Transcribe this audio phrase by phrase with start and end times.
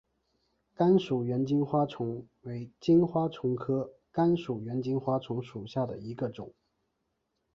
[0.73, 6.51] 甘薯猿金花虫为金花虫科甘薯猿金花虫属下的一个种。